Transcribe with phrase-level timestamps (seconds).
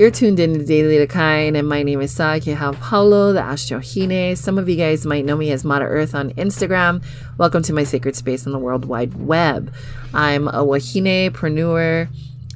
[0.00, 4.34] You're tuned in to Daily Decline, and my name is Sakeha Paulo, the Astrohine.
[4.34, 7.04] Some of you guys might know me as Mata Earth on Instagram.
[7.36, 9.70] Welcome to my sacred space on the World Wide Web.
[10.14, 12.08] I'm a Wahine-preneur,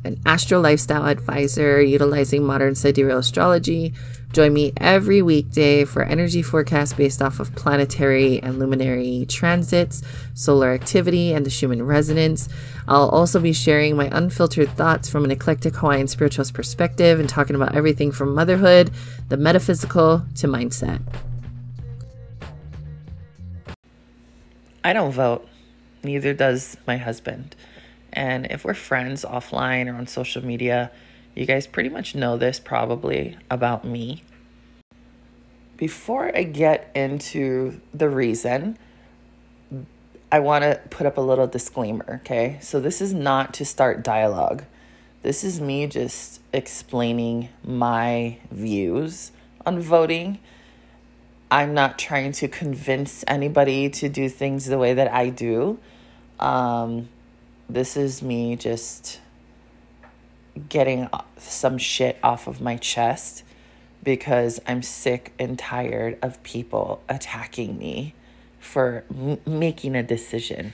[0.05, 3.93] an astro lifestyle advisor utilizing modern sidereal astrology.
[4.35, 10.03] Join me every weekday for energy forecasts based off of planetary and luminary transits,
[10.35, 12.49] solar activity, and the Schumann resonance.
[12.89, 17.55] I'll also be sharing my unfiltered thoughts from an eclectic Hawaiian spiritualist perspective and talking
[17.55, 18.91] about everything from motherhood,
[19.29, 21.01] the metaphysical, to mindset.
[24.83, 25.49] I don't vote,
[26.03, 27.55] neither does my husband.
[28.13, 30.91] And if we're friends offline or on social media,
[31.35, 34.23] you guys pretty much know this probably about me.
[35.77, 38.79] Before I get into the reason,
[40.31, 42.59] I want to put up a little disclaimer, okay?
[42.61, 44.65] So, this is not to start dialogue.
[45.23, 49.33] This is me just explaining my views
[49.65, 50.39] on voting.
[51.51, 55.79] I'm not trying to convince anybody to do things the way that I do.
[56.39, 57.09] Um,
[57.69, 59.21] this is me just
[60.69, 63.45] getting some shit off of my chest
[64.03, 68.15] because I'm sick and tired of people attacking me
[68.61, 70.73] for m- making a decision.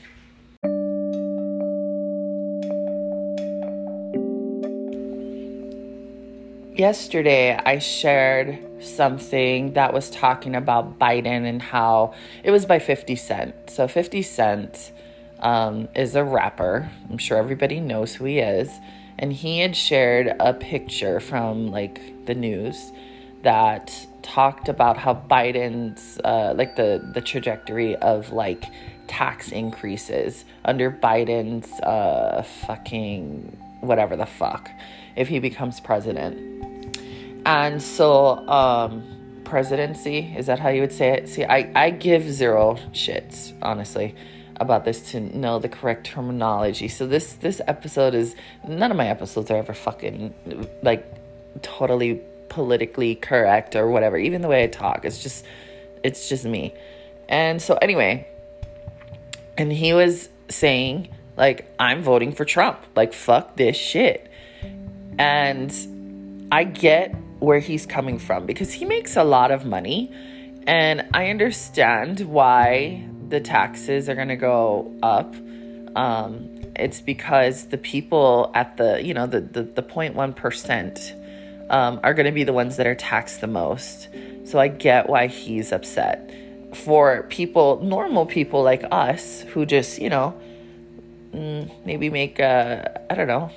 [6.74, 13.16] Yesterday, I shared something that was talking about Biden and how it was by 50
[13.16, 13.54] Cent.
[13.68, 14.92] So, 50 Cent
[15.40, 16.90] um, is a rapper.
[17.10, 18.70] I'm sure everybody knows who he is.
[19.20, 22.90] And he had shared a picture from like the news
[23.42, 28.64] that talked about how Biden's uh, like the the trajectory of like
[29.08, 34.70] tax increases under Biden's uh, fucking whatever the fuck
[35.16, 36.38] if he becomes president.
[37.44, 41.28] And so um presidency is that how you would say it?
[41.28, 44.14] See, I I give zero shits honestly
[44.60, 46.86] about this to know the correct terminology.
[46.86, 48.36] So this this episode is
[48.68, 51.04] none of my episodes are ever fucking like
[51.62, 54.18] totally politically correct or whatever.
[54.18, 55.44] Even the way I talk, it's just
[56.04, 56.74] it's just me.
[57.28, 58.28] And so anyway,
[59.56, 62.78] and he was saying like I'm voting for Trump.
[62.94, 64.30] Like fuck this shit.
[65.18, 70.12] And I get where he's coming from because he makes a lot of money
[70.66, 75.34] and I understand why the taxes are going to go up.
[75.96, 82.14] Um, it's because the people at the, you know, the, the, the 0.1% um, are
[82.14, 84.08] going to be the ones that are taxed the most.
[84.44, 86.30] So I get why he's upset.
[86.74, 90.38] For people, normal people like us who just, you know,
[91.32, 93.50] mm, maybe make, uh, I don't know,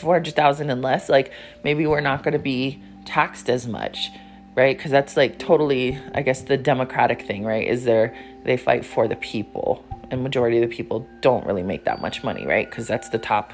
[0.00, 1.32] 400,000 and less, like
[1.62, 4.10] maybe we're not going to be taxed as much
[4.58, 4.76] right?
[4.76, 7.66] Because that's like totally, I guess, the democratic thing, right?
[7.66, 8.12] Is there
[8.48, 12.24] they fight for the people, and majority of the people don't really make that much
[12.24, 12.68] money, right?
[12.68, 13.52] Because that's the top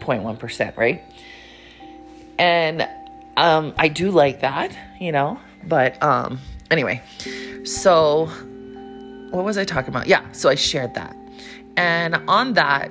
[0.00, 1.02] 0.1%, right?
[2.38, 2.88] And
[3.36, 6.40] um, I do like that, you know, but um,
[6.70, 7.00] anyway,
[7.64, 8.26] so
[9.30, 10.08] what was I talking about?
[10.08, 11.14] Yeah, so I shared that.
[11.76, 12.90] And on that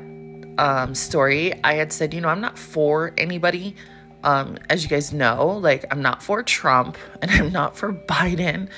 [0.58, 3.76] um, story, I had said, you know, I'm not for anybody
[4.24, 8.70] um, as you guys know, like I'm not for Trump and I'm not for Biden.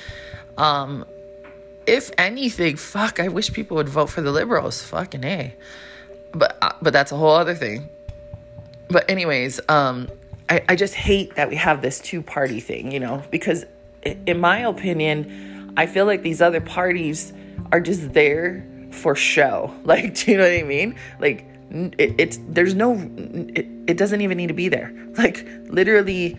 [0.58, 1.04] Um,
[1.86, 4.82] if anything, fuck, I wish people would vote for the liberals.
[4.82, 5.54] Fucking a.
[6.32, 7.88] But uh, but that's a whole other thing.
[8.88, 10.08] But anyways, um,
[10.48, 13.64] I, I just hate that we have this two party thing, you know, because
[14.04, 17.32] in my opinion, I feel like these other parties
[17.72, 19.74] are just there for show.
[19.84, 20.96] Like, do you know what I mean?
[21.20, 26.38] Like it, it's there's no it, it doesn't even need to be there like literally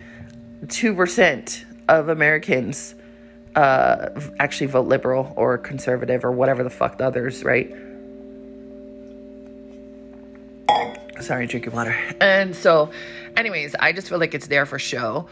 [0.66, 2.94] 2% of americans
[3.58, 4.08] uh
[4.38, 7.70] actually vote liberal or conservative or whatever the fuck the others right
[11.20, 12.90] sorry drinking water and so
[13.36, 15.26] anyways i just feel like it's there for show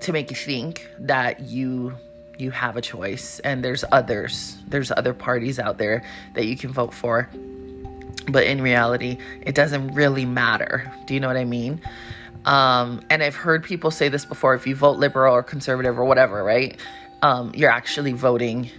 [0.00, 1.94] to make you think that you
[2.38, 6.04] you have a choice and there's others there's other parties out there
[6.34, 7.28] that you can vote for
[8.28, 10.90] but in reality, it doesn't really matter.
[11.06, 11.80] Do you know what I mean?
[12.44, 16.04] Um, and I've heard people say this before if you vote liberal or conservative or
[16.04, 16.78] whatever, right?
[17.22, 18.70] Um, you're actually voting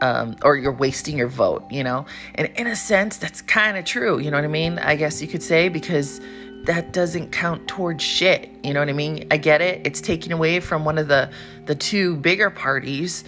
[0.00, 2.04] um, or you're wasting your vote, you know?
[2.34, 4.78] And in a sense, that's kind of true, you know what I mean?
[4.80, 6.20] I guess you could say because
[6.64, 9.26] that doesn't count towards shit, you know what I mean?
[9.30, 9.86] I get it.
[9.86, 11.30] It's taken away from one of the
[11.66, 13.24] the two bigger parties.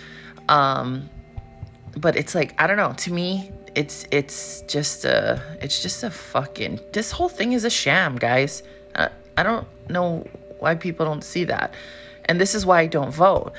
[0.48, 1.08] Um,
[1.96, 6.10] but it's like, I don't know, to me, it's it's just a it's just a
[6.10, 8.62] fucking this whole thing is a sham, guys.
[9.36, 10.26] I don't know
[10.58, 11.74] why people don't see that.
[12.26, 13.52] And this is why I don't vote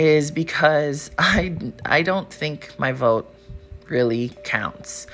[0.00, 1.54] is because I
[1.84, 3.32] I don't think my vote
[3.88, 5.06] really counts.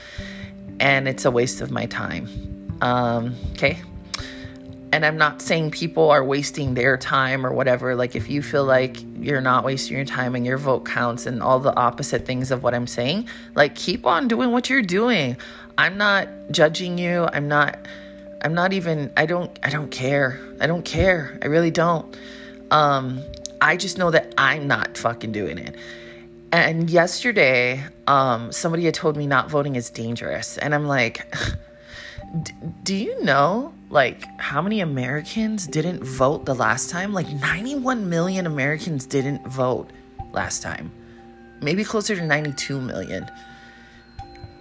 [0.79, 2.29] And it's a waste of my time.
[2.83, 3.79] Um, okay?
[4.93, 7.97] And I'm not saying people are wasting their time or whatever.
[7.97, 11.43] Like, if you feel like you're not wasting your time and your vote counts and
[11.43, 15.37] all the opposite things of what I'm saying, like, keep on doing what you're doing.
[15.77, 17.29] I'm not judging you.
[17.33, 17.79] I'm not.
[18.43, 19.13] I'm not even.
[19.17, 19.59] I don't.
[19.63, 20.41] I don't care.
[20.61, 21.39] I don't care.
[21.43, 22.17] I really don't.
[22.71, 23.23] Um,
[23.61, 25.77] I just know that I'm not fucking doing it.
[26.53, 31.35] And yesterday, um, somebody had told me not voting is dangerous, and I'm like.
[32.83, 37.13] do you know like how many Americans didn't vote the last time?
[37.13, 39.91] Like 91 million Americans didn't vote
[40.33, 40.91] last time.
[41.63, 43.31] Maybe closer to 92 million.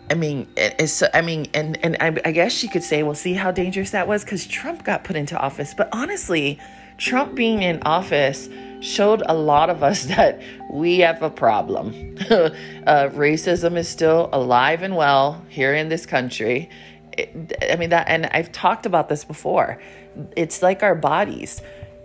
[0.09, 3.33] I mean, it's I mean, and and I, I guess she could say, well, see
[3.33, 5.73] how dangerous that was because Trump got put into office.
[5.73, 6.59] But honestly,
[6.97, 8.47] Trump being in office
[8.81, 10.41] showed a lot of us that
[10.71, 12.17] we have a problem.
[12.29, 16.69] uh, racism is still alive and well here in this country.
[17.17, 19.81] I mean, that, and I've talked about this before.
[20.35, 21.61] It's like our bodies.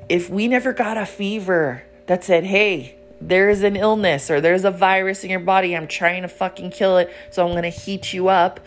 [0.09, 4.71] If we never got a fever that said, hey, there's an illness or there's a
[4.71, 8.29] virus in your body, I'm trying to fucking kill it, so I'm gonna heat you
[8.29, 8.61] up,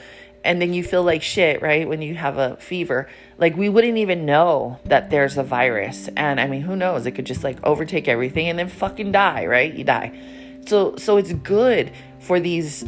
[0.43, 1.87] and then you feel like shit, right?
[1.87, 3.09] When you have a fever.
[3.43, 6.07] Like, we wouldn't even know that there's a virus.
[6.15, 7.05] And I mean, who knows?
[7.05, 9.73] It could just like overtake everything and then fucking die, right?
[9.73, 10.17] You die.
[10.65, 12.85] So, so it's good for these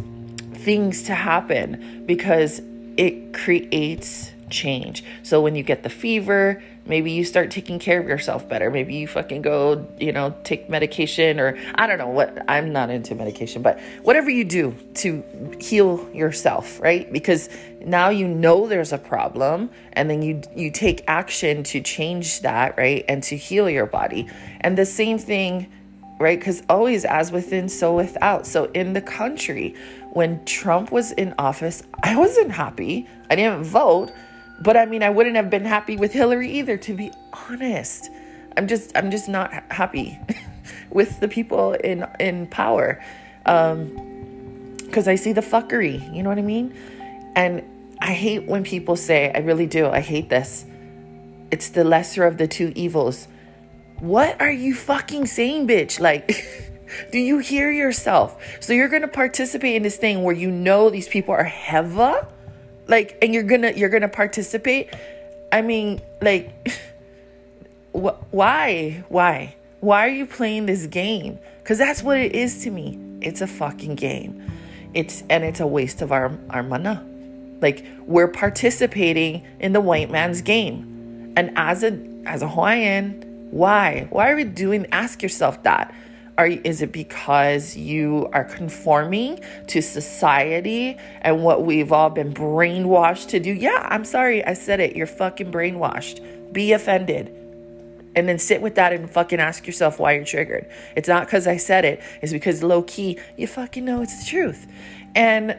[0.53, 2.61] things to happen because
[2.95, 5.03] it creates change.
[5.23, 8.69] So when you get the fever, maybe you start taking care of yourself better.
[8.69, 12.89] Maybe you fucking go, you know, take medication or I don't know what I'm not
[12.89, 15.23] into medication, but whatever you do to
[15.59, 17.11] heal yourself, right?
[17.11, 17.49] Because
[17.81, 22.77] now you know there's a problem and then you you take action to change that,
[22.77, 23.03] right?
[23.07, 24.27] And to heal your body.
[24.61, 25.71] And the same thing
[26.19, 26.39] right?
[26.39, 28.47] Because always as within, so without.
[28.47, 29.75] So in the country,
[30.11, 33.07] when Trump was in office, I wasn't happy.
[33.29, 34.11] I didn't vote,
[34.61, 37.11] but I mean, I wouldn't have been happy with Hillary either, to be
[37.49, 38.09] honest.
[38.57, 40.17] I'm just, I'm just not happy
[40.89, 43.03] with the people in in power,
[43.43, 46.13] because um, I see the fuckery.
[46.15, 46.73] You know what I mean?
[47.35, 47.63] And
[47.99, 49.87] I hate when people say, I really do.
[49.87, 50.65] I hate this.
[51.51, 53.27] It's the lesser of the two evils.
[53.99, 55.99] What are you fucking saying, bitch?
[55.99, 56.45] Like.
[57.11, 58.39] Do you hear yourself?
[58.59, 62.27] So you're going to participate in this thing where you know these people are hewa?
[62.87, 64.93] Like and you're to you're to participate?
[65.51, 66.51] I mean, like
[67.93, 69.03] wh- why?
[69.09, 69.55] Why?
[69.79, 71.39] Why are you playing this game?
[71.63, 72.99] Cuz that's what it is to me.
[73.21, 74.43] It's a fucking game.
[74.93, 77.05] It's and it's a waste of our our mana.
[77.61, 81.33] Like we're participating in the white man's game.
[81.35, 83.21] And as a as a Hawaiian,
[83.51, 84.07] why?
[84.09, 85.93] Why are we doing ask yourself that?
[86.37, 93.29] Are is it because you are conforming to society and what we've all been brainwashed
[93.29, 93.53] to do?
[93.53, 94.95] Yeah, I'm sorry, I said it.
[94.95, 96.51] You're fucking brainwashed.
[96.51, 97.33] Be offended.
[98.17, 100.69] And then sit with that and fucking ask yourself why you're triggered.
[100.95, 104.29] It's not because I said it, it's because low key, you fucking know it's the
[104.29, 104.67] truth.
[105.15, 105.55] And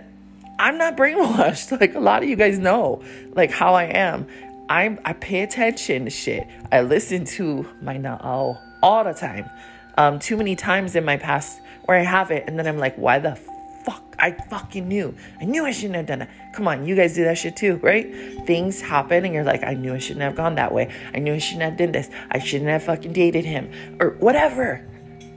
[0.58, 1.78] I'm not brainwashed.
[1.80, 3.02] Like a lot of you guys know,
[3.32, 4.26] like how I am.
[4.68, 6.46] I'm I pay attention to shit.
[6.72, 9.48] I listen to my na'au all the time
[9.96, 12.96] um, too many times in my past where I have it, and then I'm like,
[12.96, 13.36] why the
[13.84, 14.02] fuck?
[14.18, 15.14] I fucking knew.
[15.40, 16.28] I knew I shouldn't have done it.
[16.54, 18.06] Come on, you guys do that shit too, right?
[18.46, 20.92] Things happen, and you're like, I knew I shouldn't have gone that way.
[21.14, 22.10] I knew I shouldn't have done this.
[22.30, 24.86] I shouldn't have fucking dated him, or whatever.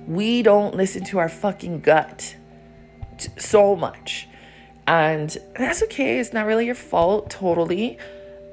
[0.07, 2.35] We don't listen to our fucking gut
[3.37, 4.27] so much.
[4.87, 6.17] And that's okay.
[6.17, 7.99] It's not really your fault, totally.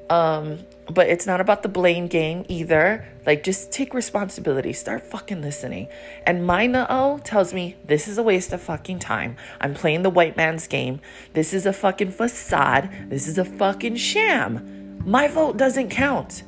[0.09, 0.59] Um,
[0.89, 3.05] but it's not about the blame game either.
[3.25, 4.73] Like, just take responsibility.
[4.73, 5.87] Start fucking listening.
[6.25, 9.35] And my na'au tells me this is a waste of fucking time.
[9.59, 11.01] I'm playing the white man's game.
[11.33, 12.89] This is a fucking facade.
[13.09, 14.99] This is a fucking sham.
[15.05, 16.43] My vote doesn't count.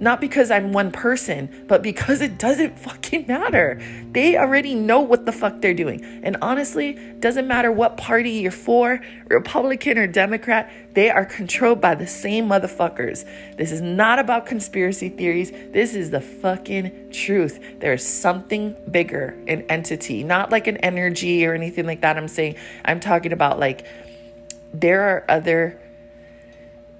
[0.00, 3.78] Not because I'm one person, but because it doesn't fucking matter.
[4.12, 6.02] They already know what the fuck they're doing.
[6.22, 11.94] And honestly, doesn't matter what party you're for, Republican or Democrat, they are controlled by
[11.94, 13.26] the same motherfuckers.
[13.58, 15.50] This is not about conspiracy theories.
[15.50, 17.62] This is the fucking truth.
[17.78, 22.16] There's something bigger, an entity, not like an energy or anything like that.
[22.16, 23.86] I'm saying, I'm talking about like
[24.72, 25.78] there are other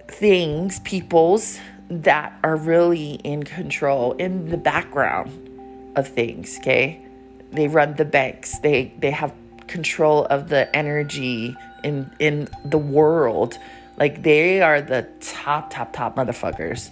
[0.06, 1.58] things, peoples
[1.90, 5.50] that are really in control in the background
[5.96, 7.04] of things, okay?
[7.52, 8.58] They run the banks.
[8.60, 9.34] They they have
[9.66, 13.58] control of the energy in in the world.
[13.98, 16.90] Like they are the top top top motherfuckers.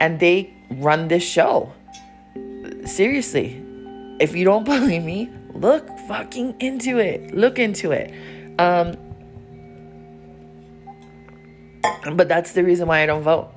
[0.00, 1.72] And they run this show.
[2.86, 3.62] seriously,
[4.20, 7.34] if you don't believe me, look fucking into it.
[7.34, 8.12] Look into it.
[8.58, 8.96] Um,
[12.16, 13.53] but that's the reason why I don't vote.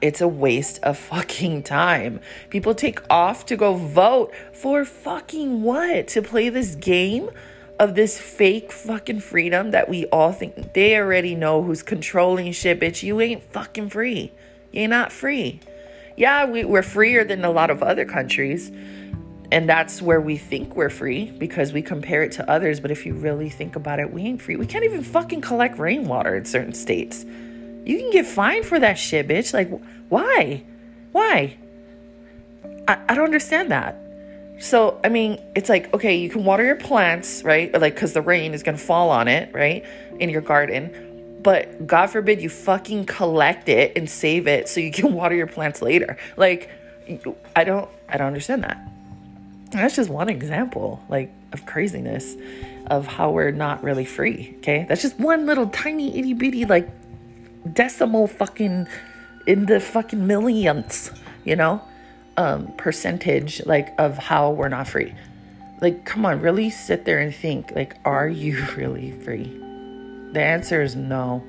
[0.00, 2.20] It's a waste of fucking time.
[2.48, 6.08] People take off to go vote for fucking what?
[6.08, 7.30] To play this game
[7.78, 12.80] of this fake fucking freedom that we all think they already know who's controlling shit,
[12.80, 13.02] bitch.
[13.02, 14.32] You ain't fucking free.
[14.72, 15.60] You're not free.
[16.16, 18.70] Yeah, we, we're freer than a lot of other countries.
[19.52, 22.80] And that's where we think we're free because we compare it to others.
[22.80, 24.56] But if you really think about it, we ain't free.
[24.56, 27.24] We can't even fucking collect rainwater in certain states.
[27.84, 29.52] You can get fined for that shit, bitch.
[29.54, 29.70] Like,
[30.08, 30.62] why?
[31.12, 31.56] Why?
[32.86, 33.96] I, I don't understand that.
[34.60, 37.72] So, I mean, it's like, okay, you can water your plants, right?
[37.72, 39.84] Like, because the rain is going to fall on it, right?
[40.18, 41.38] In your garden.
[41.42, 45.46] But God forbid you fucking collect it and save it so you can water your
[45.46, 46.18] plants later.
[46.36, 46.68] Like,
[47.56, 48.86] I don't, I don't understand that.
[49.70, 52.36] That's just one example, like, of craziness
[52.88, 54.84] of how we're not really free, okay?
[54.88, 56.88] That's just one little tiny itty bitty, like,
[57.72, 58.86] decimal fucking
[59.46, 61.10] in the fucking millions,
[61.44, 61.82] you know,
[62.36, 65.14] um, percentage like of how we're not free.
[65.80, 69.44] Like, come on, really sit there and think, like, are you really free?
[70.32, 71.42] The answer is no,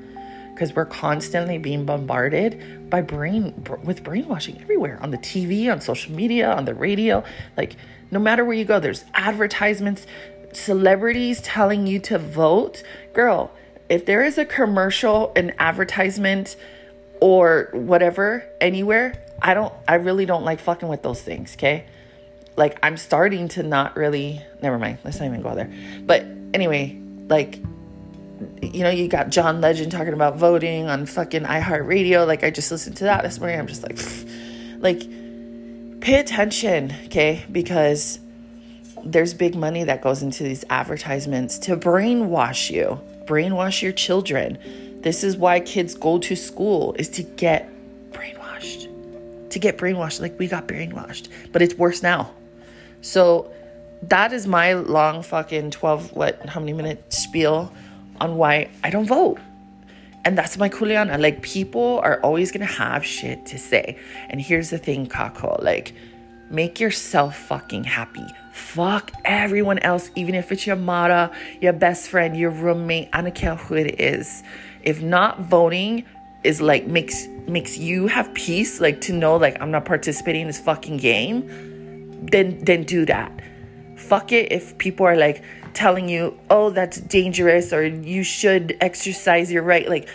[0.54, 6.14] because we're constantly being bombarded by brain with brainwashing everywhere on the TV, on social
[6.14, 7.24] media, on the radio.
[7.58, 7.76] Like,
[8.10, 10.08] no matter where you go, there's advertisements,
[10.54, 12.84] celebrities telling you to vote.
[13.14, 13.52] Girl,
[13.92, 16.56] if there is a commercial, an advertisement,
[17.20, 21.86] or whatever anywhere, I don't, I really don't like fucking with those things, okay?
[22.56, 25.70] Like, I'm starting to not really, never mind, let's not even go there.
[26.04, 27.58] But anyway, like,
[28.62, 32.26] you know, you got John Legend talking about voting on fucking iHeartRadio.
[32.26, 33.60] Like, I just listened to that this morning.
[33.60, 34.00] I'm just like,
[34.80, 35.02] like,
[36.00, 37.44] pay attention, okay?
[37.52, 38.20] Because
[39.04, 44.58] there's big money that goes into these advertisements to brainwash you brainwash your children.
[45.04, 47.70] This is why kids go to school is to get
[48.12, 48.90] brainwashed.
[49.50, 52.34] To get brainwashed like we got brainwashed, but it's worse now.
[53.00, 53.50] So
[54.04, 57.72] that is my long fucking 12 what how many minute spiel
[58.20, 59.40] on why I don't vote.
[60.26, 61.18] And that's my kuleana.
[61.20, 63.98] Like people are always gonna have shit to say.
[64.30, 65.94] And here's the thing, Kako, like
[66.50, 68.28] make yourself fucking happy.
[68.52, 71.32] Fuck everyone else, even if it's your mara,
[71.62, 73.10] your best friend, your roommate.
[73.14, 74.44] I don't care who it is.
[74.84, 76.06] If not voting
[76.44, 80.48] is like makes makes you have peace, like to know like I'm not participating in
[80.48, 83.32] this fucking game, then then do that.
[83.96, 85.44] Fuck it if people are like
[85.74, 89.88] telling you, oh, that's dangerous or you should exercise your right.
[89.88, 90.10] Like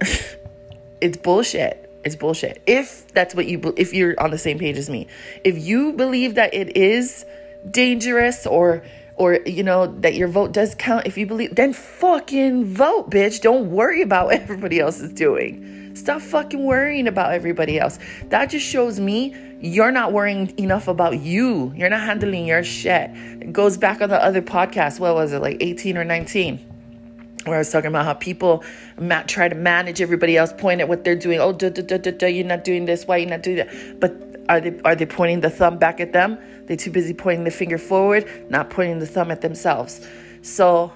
[1.00, 1.84] it's bullshit.
[2.04, 2.62] It's bullshit.
[2.66, 5.08] If that's what you if you're on the same page as me.
[5.44, 7.24] If you believe that it is
[7.70, 8.82] dangerous or
[9.16, 13.40] or you know that your vote does count if you believe then fucking vote bitch
[13.40, 18.46] don't worry about what everybody else is doing stop fucking worrying about everybody else that
[18.46, 23.52] just shows me you're not worrying enough about you you're not handling your shit it
[23.52, 26.64] goes back on the other podcast what was it like 18 or 19
[27.44, 28.62] where I was talking about how people
[29.00, 31.40] ma- try to manage everybody else, point at what they're doing.
[31.40, 33.06] Oh, duh, duh, duh, you're not doing this.
[33.06, 34.00] Why you're not doing that?
[34.00, 36.38] But are they are they pointing the thumb back at them?
[36.68, 40.06] They're too busy pointing the finger forward, not pointing the thumb at themselves.
[40.42, 40.92] So,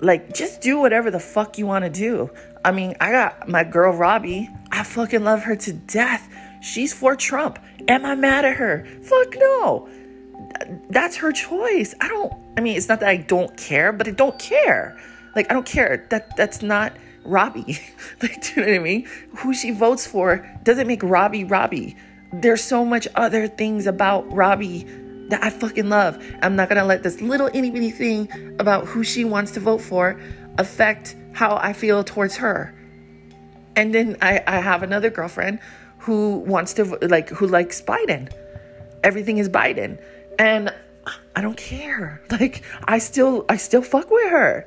[0.00, 2.30] like, just do whatever the fuck you want to do.
[2.64, 4.48] I mean, I got my girl Robbie.
[4.70, 6.32] I fucking love her to death.
[6.62, 7.58] She's for Trump.
[7.88, 8.86] Am I mad at her?
[9.02, 9.88] Fuck no.
[10.90, 11.94] That's her choice.
[12.00, 12.32] I don't.
[12.56, 14.96] I mean, it's not that I don't care, but I don't care.
[15.34, 16.06] Like, I don't care.
[16.10, 16.92] That that's not
[17.24, 17.80] Robbie.
[18.22, 19.08] like, do you know what I mean?
[19.38, 21.96] Who she votes for doesn't make Robbie Robbie
[22.32, 24.84] there's so much other things about Robbie
[25.28, 26.22] that I fucking love.
[26.42, 29.80] I'm not gonna let this little itty bitty thing about who she wants to vote
[29.80, 30.20] for
[30.58, 32.74] affect how I feel towards her.
[33.76, 35.60] And then I, I have another girlfriend
[35.98, 38.32] who wants to like who likes Biden.
[39.04, 40.02] Everything is Biden.
[40.38, 40.72] And
[41.34, 42.22] I don't care.
[42.30, 44.66] Like I still I still fuck with her.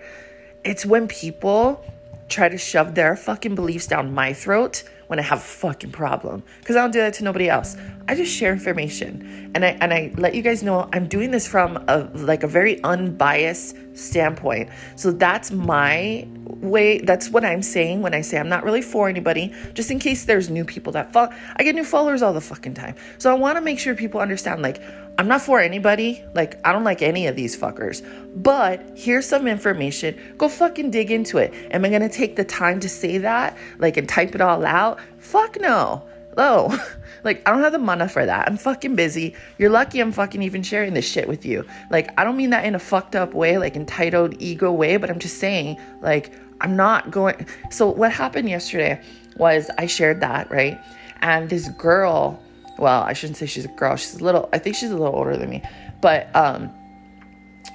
[0.63, 1.83] It's when people
[2.29, 6.41] try to shove their fucking beliefs down my throat when I have a fucking problem.
[6.61, 7.75] Because I don't do that to nobody else.
[8.07, 9.51] I just share information.
[9.53, 12.47] And I and I let you guys know I'm doing this from a like a
[12.47, 14.69] very unbiased standpoint.
[14.95, 19.09] So that's my way that's what I'm saying when I say I'm not really for
[19.09, 21.33] anybody, just in case there's new people that follow.
[21.57, 22.95] I get new followers all the fucking time.
[23.17, 24.81] So I want to make sure people understand like
[25.17, 26.23] I'm not for anybody.
[26.33, 28.01] Like, I don't like any of these fuckers.
[28.35, 30.17] But here's some information.
[30.37, 31.53] Go fucking dig into it.
[31.71, 33.57] Am I gonna take the time to say that?
[33.77, 34.99] Like, and type it all out?
[35.19, 36.03] Fuck no.
[36.37, 36.67] No.
[36.71, 38.47] Oh, like, I don't have the money for that.
[38.47, 39.35] I'm fucking busy.
[39.57, 41.65] You're lucky I'm fucking even sharing this shit with you.
[41.89, 45.09] Like, I don't mean that in a fucked up way, like entitled ego way, but
[45.09, 47.45] I'm just saying, like, I'm not going.
[47.69, 49.01] So, what happened yesterday
[49.37, 50.79] was I shared that, right?
[51.21, 52.41] And this girl,
[52.81, 53.95] well, I shouldn't say she's a girl.
[53.95, 55.63] She's a little, I think she's a little older than me,
[56.01, 56.73] but, um,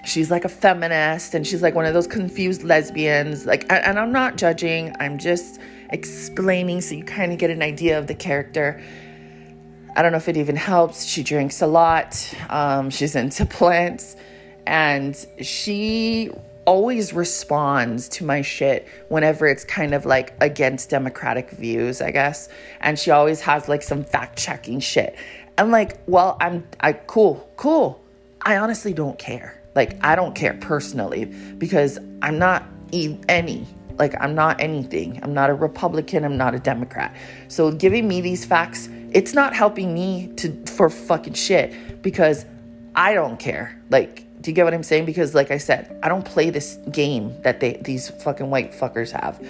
[0.04, 3.46] she's like a feminist and she's like one of those confused lesbians.
[3.46, 4.94] Like and i'm not judging.
[5.00, 5.60] I'm just
[5.90, 8.82] explaining so you kind of get an idea of the character.
[9.96, 11.04] I don't know if it even helps.
[11.04, 12.34] She drinks a lot.
[12.50, 14.16] Um, she's into plants.
[14.66, 16.30] And she
[16.66, 22.48] always responds to my shit whenever it's kind of like against democratic views i guess
[22.80, 25.16] and she always has like some fact checking shit
[25.56, 28.02] and like well i'm i cool cool
[28.42, 33.66] i honestly don't care like, I don't care personally because I'm not any.
[33.98, 35.20] Like, I'm not anything.
[35.22, 36.24] I'm not a Republican.
[36.24, 37.14] I'm not a Democrat.
[37.48, 42.46] So, giving me these facts, it's not helping me to for fucking shit because
[42.94, 43.80] I don't care.
[43.90, 45.06] Like, do you get what I'm saying?
[45.06, 49.10] Because, like I said, I don't play this game that they these fucking white fuckers
[49.10, 49.44] have.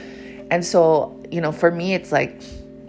[0.50, 2.40] And so, you know, for me, it's like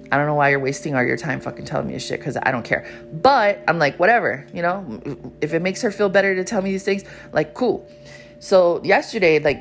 [0.10, 2.38] I don't know why you're wasting all your time fucking telling me this shit because
[2.38, 2.88] I don't care.
[3.12, 5.02] But I'm like, whatever, you know,
[5.42, 7.86] if it makes her feel better to tell me these things, like, cool.
[8.40, 9.60] So yesterday, like,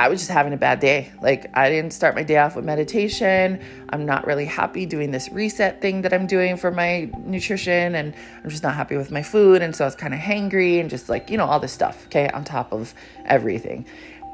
[0.00, 1.12] I was just having a bad day.
[1.20, 3.62] Like, I didn't start my day off with meditation.
[3.90, 8.14] I'm not really happy doing this reset thing that I'm doing for my nutrition, and
[8.42, 9.60] I'm just not happy with my food.
[9.60, 12.06] And so I was kind of hangry and just like, you know, all this stuff,
[12.06, 12.94] okay, on top of
[13.26, 13.84] everything.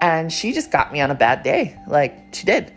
[0.00, 1.76] And she just got me on a bad day.
[1.88, 2.72] Like, she did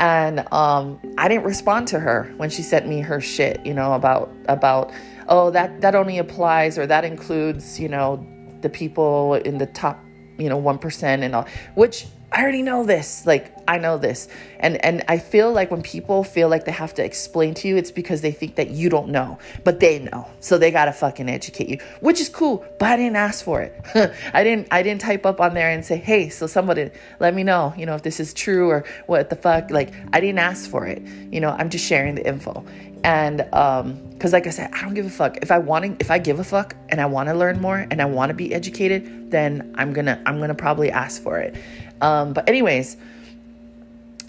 [0.00, 3.92] and um, I didn't respond to her when she sent me her shit, you know,
[3.92, 4.92] about about
[5.28, 8.26] oh that that only applies or that includes, you know,
[8.62, 10.02] the people in the top,
[10.38, 11.46] you know, one percent and all,
[11.76, 13.26] which I already know this.
[13.26, 14.26] Like I know this.
[14.58, 17.76] And and I feel like when people feel like they have to explain to you,
[17.76, 20.30] it's because they think that you don't know, but they know.
[20.40, 23.60] So they got to fucking educate you, which is cool, but I didn't ask for
[23.60, 23.78] it.
[24.32, 26.90] I didn't I didn't type up on there and say, "Hey, so somebody
[27.20, 30.20] let me know, you know, if this is true or what the fuck." Like I
[30.20, 31.02] didn't ask for it.
[31.30, 32.64] You know, I'm just sharing the info.
[33.04, 35.38] And um cuz like I said, I don't give a fuck.
[35.42, 38.00] If I want if I give a fuck and I want to learn more and
[38.00, 41.38] I want to be educated, then I'm going to I'm going to probably ask for
[41.38, 41.56] it.
[42.02, 42.98] Um, but, anyways,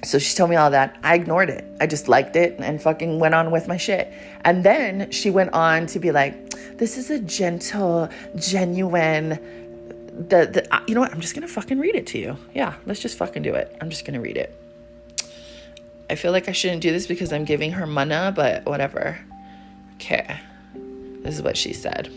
[0.03, 0.97] so she told me all that.
[1.03, 1.65] I ignored it.
[1.79, 4.13] I just liked it and fucking went on with my shit.
[4.41, 9.39] And then she went on to be like, this is a gentle, genuine.
[10.29, 11.11] The, the you know what?
[11.13, 12.37] I'm just gonna fucking read it to you.
[12.53, 13.75] Yeah, let's just fucking do it.
[13.81, 14.55] I'm just gonna read it.
[16.09, 19.19] I feel like I shouldn't do this because I'm giving her mana, but whatever.
[19.95, 20.39] Okay.
[21.23, 22.11] This is what she said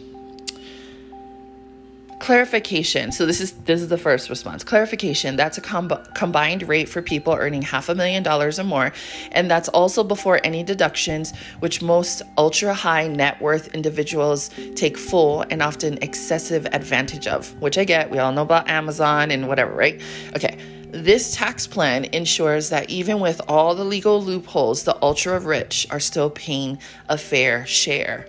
[2.18, 3.12] clarification.
[3.12, 4.64] So this is this is the first response.
[4.64, 8.92] Clarification that's a com- combined rate for people earning half a million dollars or more.
[9.32, 15.44] And that's also before any deductions which most ultra high net worth individuals take full
[15.50, 18.10] and often excessive advantage of which i get.
[18.10, 20.00] We all know about amazon and whatever right?
[20.34, 20.58] Okay.
[20.90, 26.00] This tax plan ensures that even with all the legal loopholes, the ultra rich are
[26.00, 28.26] still paying a fair share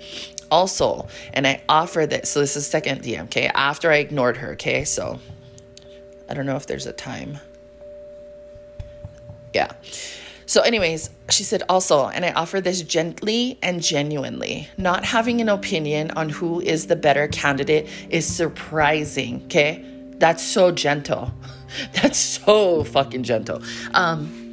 [0.51, 3.47] also and i offer this so this is second dm okay?
[3.47, 4.83] After i ignored her okay?
[4.83, 5.19] So
[6.29, 7.39] i don't know if there's a time.
[9.53, 9.71] Yeah.
[10.45, 15.49] So anyways she said also and i offer this gently and genuinely not having an
[15.49, 19.83] opinion on who is the better candidate is surprising okay?
[20.19, 21.31] That's so gentle.
[21.93, 23.61] That's so fucking gentle.
[23.93, 24.43] Um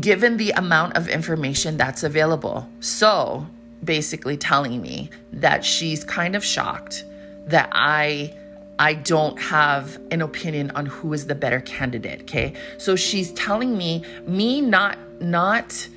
[0.00, 2.68] given the amount of information that's available.
[2.80, 3.46] So
[3.84, 7.04] basically telling me that she's kind of shocked
[7.46, 8.34] that I
[8.78, 12.54] I don't have an opinion on who is the better candidate, okay?
[12.78, 15.88] So she's telling me me not not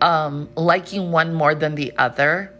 [0.00, 2.52] um liking one more than the other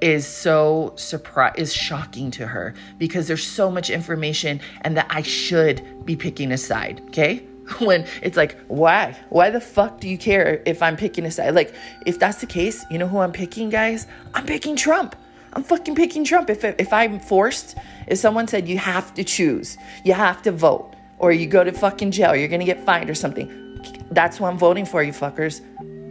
[0.00, 5.22] is so surprise is shocking to her because there's so much information and that I
[5.22, 7.42] should be picking a side, okay?
[7.78, 9.16] when it's like, why?
[9.30, 11.54] Why the fuck do you care if I'm picking a side?
[11.54, 11.74] Like,
[12.06, 14.06] if that's the case, you know who I'm picking, guys?
[14.34, 15.16] I'm picking Trump.
[15.52, 16.50] I'm fucking picking Trump.
[16.50, 20.94] If, if I'm forced, if someone said you have to choose, you have to vote,
[21.18, 24.58] or you go to fucking jail, you're gonna get fined or something, that's who I'm
[24.58, 25.60] voting for, you fuckers.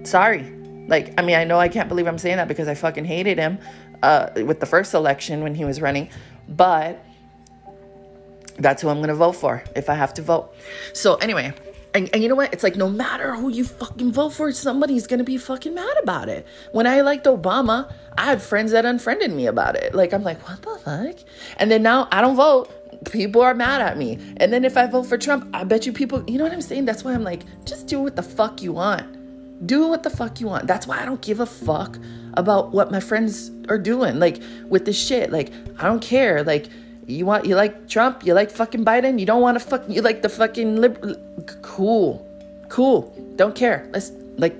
[0.07, 0.43] Sorry.
[0.87, 3.37] Like, I mean, I know I can't believe I'm saying that because I fucking hated
[3.37, 3.59] him
[4.01, 6.09] uh, with the first election when he was running,
[6.47, 7.03] but
[8.63, 10.53] that's who I'm gonna vote for if I have to vote.
[10.93, 11.53] So anyway,
[11.93, 12.53] and, and you know what?
[12.53, 16.29] It's like no matter who you fucking vote for, somebody's gonna be fucking mad about
[16.29, 16.47] it.
[16.71, 19.93] When I liked Obama, I had friends that unfriended me about it.
[19.93, 21.27] Like I'm like, what the fuck?
[21.57, 22.71] And then now I don't vote.
[23.11, 24.17] People are mad at me.
[24.37, 26.61] And then if I vote for Trump, I bet you people, you know what I'm
[26.61, 26.85] saying?
[26.85, 29.67] That's why I'm like, just do what the fuck you want.
[29.67, 30.67] Do what the fuck you want.
[30.67, 31.97] That's why I don't give a fuck
[32.35, 34.19] about what my friends are doing.
[34.19, 35.31] Like with this shit.
[35.31, 36.43] Like I don't care.
[36.43, 36.69] Like
[37.07, 40.01] you want you like Trump, you like fucking Biden, you don't want to fuck you
[40.01, 41.15] like the fucking liberal
[41.61, 42.27] cool.
[42.69, 43.13] Cool.
[43.35, 43.87] Don't care.
[43.91, 44.55] Let's like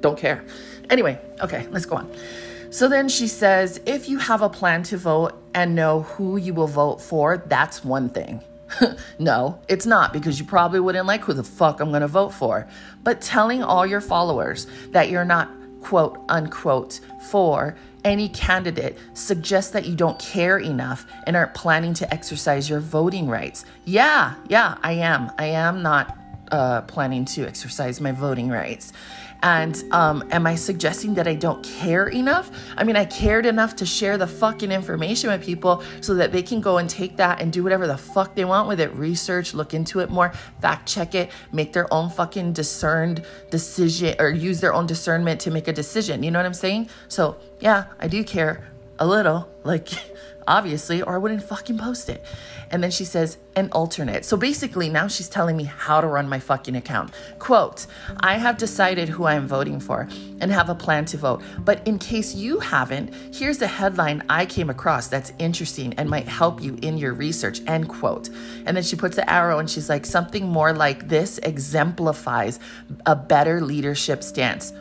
[0.00, 0.44] don't care.
[0.90, 2.10] Anyway, okay, let's go on.
[2.70, 6.52] So then she says, if you have a plan to vote and know who you
[6.52, 8.42] will vote for, that's one thing.
[9.18, 12.68] no, it's not because you probably wouldn't like who the fuck I'm gonna vote for.
[13.02, 17.76] But telling all your followers that you're not quote unquote for
[18.06, 23.28] any candidate suggests that you don't care enough and aren't planning to exercise your voting
[23.28, 23.64] rights.
[23.84, 25.32] Yeah, yeah, I am.
[25.38, 26.16] I am not
[26.52, 28.92] uh, planning to exercise my voting rights.
[29.46, 32.50] And um, am I suggesting that I don't care enough?
[32.76, 36.42] I mean, I cared enough to share the fucking information with people so that they
[36.42, 38.92] can go and take that and do whatever the fuck they want with it.
[38.94, 44.30] Research, look into it more, fact check it, make their own fucking discerned decision or
[44.30, 46.24] use their own discernment to make a decision.
[46.24, 46.88] You know what I'm saying?
[47.06, 48.64] So, yeah, I do care
[48.98, 49.48] a little.
[49.62, 49.90] Like,
[50.46, 52.24] obviously, or I wouldn't fucking post it.
[52.70, 54.24] And then she says, an alternate.
[54.24, 57.12] So basically, now she's telling me how to run my fucking account.
[57.38, 57.86] Quote,
[58.20, 60.08] I have decided who I am voting for
[60.40, 61.42] and have a plan to vote.
[61.58, 66.28] But in case you haven't, here's a headline I came across that's interesting and might
[66.28, 67.60] help you in your research.
[67.66, 68.28] End quote.
[68.66, 72.58] And then she puts the arrow and she's like, something more like this exemplifies
[73.06, 74.72] a better leadership stance.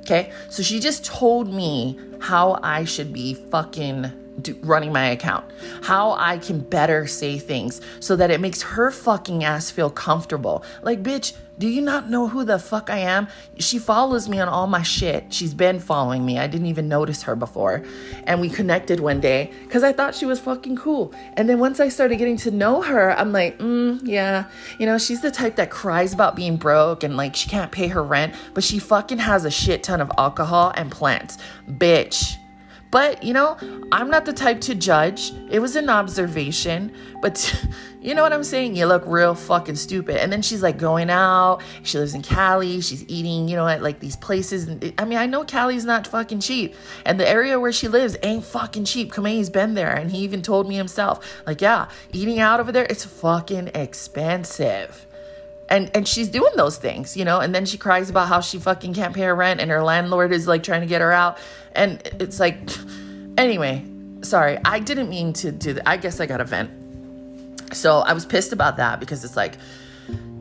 [0.00, 5.44] Okay, so she just told me how I should be fucking do, running my account,
[5.82, 10.64] how I can better say things so that it makes her fucking ass feel comfortable.
[10.82, 13.28] Like, bitch, do you not know who the fuck I am?
[13.58, 15.30] She follows me on all my shit.
[15.30, 16.38] She's been following me.
[16.38, 17.84] I didn't even notice her before.
[18.24, 21.12] And we connected one day because I thought she was fucking cool.
[21.34, 24.46] And then once I started getting to know her, I'm like, mm, yeah.
[24.78, 27.88] You know, she's the type that cries about being broke and like she can't pay
[27.88, 31.36] her rent, but she fucking has a shit ton of alcohol and plants.
[31.68, 32.38] Bitch.
[32.90, 33.56] But, you know,
[33.92, 35.32] I'm not the type to judge.
[35.48, 36.92] It was an observation.
[37.22, 37.54] But
[38.00, 38.74] you know what I'm saying?
[38.74, 40.16] You look real fucking stupid.
[40.16, 41.62] And then she's like going out.
[41.84, 42.80] She lives in Cali.
[42.80, 44.68] She's eating, you know, at like these places.
[44.98, 46.74] I mean, I know Cali's not fucking cheap.
[47.04, 49.12] And the area where she lives ain't fucking cheap.
[49.12, 49.94] Kamei's been there.
[49.94, 55.06] And he even told me himself, like, yeah, eating out over there, it's fucking expensive
[55.70, 57.40] and and she's doing those things you know?
[57.40, 60.32] And then she cries about how she fucking can't pay her rent and her landlord
[60.32, 61.38] is like trying to get her out.
[61.74, 62.58] And it's like
[63.38, 63.84] anyway
[64.22, 66.70] sorry i didn't mean to do that i guess i got a vent.
[67.72, 69.56] So i was pissed about that because it's like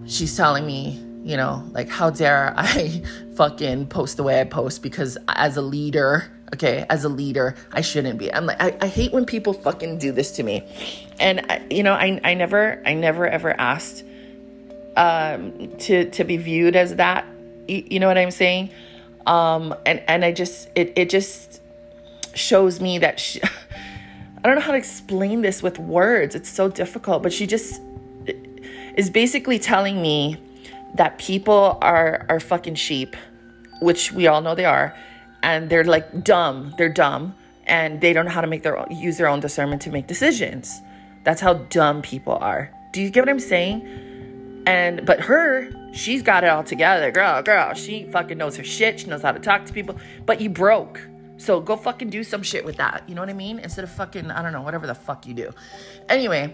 [0.05, 3.01] she's telling me you know like how dare i
[3.35, 7.81] fucking post the way i post because as a leader okay as a leader i
[7.81, 8.33] shouldn't be.
[8.33, 10.63] I'm like i, I hate when people fucking do this to me.
[11.19, 14.03] And I, you know i i never i never ever asked
[14.99, 17.25] um, to to be viewed as that.
[17.67, 18.69] You know what I'm saying?
[19.25, 21.62] Um, and and I just it it just
[22.35, 26.35] shows me that she, I don't know how to explain this with words.
[26.35, 27.81] It's so difficult, but she just
[28.95, 30.38] is basically telling me
[30.95, 33.15] that people are are fucking sheep,
[33.81, 34.93] which we all know they are,
[35.41, 36.75] and they're like dumb.
[36.77, 37.35] They're dumb,
[37.65, 40.07] and they don't know how to make their own, use their own discernment to make
[40.07, 40.81] decisions.
[41.23, 42.71] That's how dumb people are.
[42.91, 44.08] Do you get what I'm saying?
[44.69, 47.10] And but her, she's got it all together.
[47.10, 48.99] Girl, girl, she fucking knows her shit.
[48.99, 49.97] She knows how to talk to people.
[50.27, 51.01] But you broke.
[51.38, 53.03] So go fucking do some shit with that.
[53.08, 53.58] You know what I mean?
[53.58, 55.51] Instead of fucking, I don't know, whatever the fuck you do.
[56.08, 56.53] Anyway,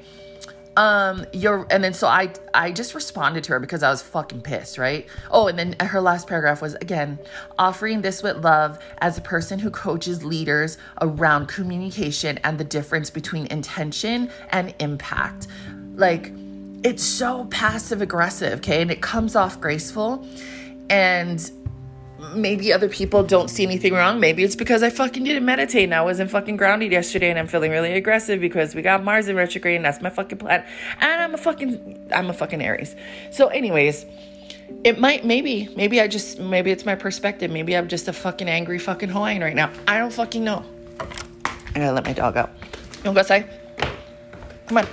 [0.77, 4.41] um, you're and then so I I just responded to her because I was fucking
[4.43, 5.09] pissed, right?
[5.29, 7.19] Oh, and then her last paragraph was again
[7.59, 13.09] offering this with love as a person who coaches leaders around communication and the difference
[13.09, 15.47] between intention and impact.
[15.95, 16.31] Like
[16.85, 18.79] it's so passive aggressive, okay?
[18.83, 20.25] And it comes off graceful.
[20.87, 21.51] And
[22.35, 24.19] maybe other people don't see anything wrong.
[24.19, 27.47] Maybe it's because I fucking didn't meditate and I wasn't fucking grounded yesterday and I'm
[27.47, 30.63] feeling really aggressive because we got Mars in retrograde and that's my fucking plan.
[31.01, 32.95] And I'm a fucking I'm a fucking Aries.
[33.31, 34.05] So anyways,
[34.83, 37.49] it might maybe maybe I just maybe it's my perspective.
[37.49, 39.71] Maybe I'm just a fucking angry fucking Hawaiian right now.
[39.87, 40.63] I don't fucking know.
[40.99, 42.51] I gotta let my dog out.
[42.61, 43.49] You wanna go outside?
[44.67, 44.87] Come on.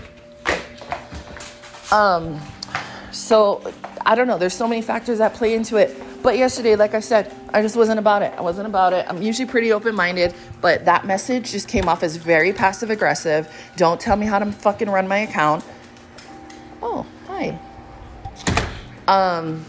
[1.93, 2.41] Um,
[3.13, 4.39] so I don't know.
[4.39, 5.97] There's so many factors that play into it.
[6.23, 8.33] But yesterday, like I said, I just wasn't about it.
[8.37, 9.05] I wasn't about it.
[9.09, 13.53] I'm usually pretty open minded, but that message just came off as very passive aggressive.
[13.77, 15.65] Don't tell me how to fucking run my account.
[16.81, 17.59] Oh, hi.
[19.09, 19.65] Um,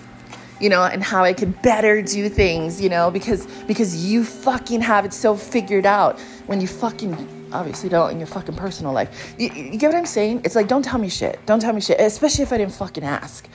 [0.60, 4.82] you know, and how I could better do things, you know, because because you fucking
[4.82, 9.36] have it so figured out when you fucking obviously don't in your fucking personal life.
[9.38, 10.42] You, you, get what I'm saying?
[10.44, 11.39] It's like, don't tell me shit.
[11.46, 13.48] Don't tell me shit, especially if I didn't fucking ask.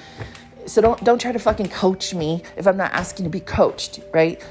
[0.67, 4.01] so don't don't try to fucking coach me if I'm not asking to be coached,
[4.13, 4.43] right?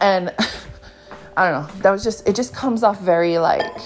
[0.00, 0.34] And
[1.36, 1.74] I don't know.
[1.82, 3.80] That was just it just comes off very like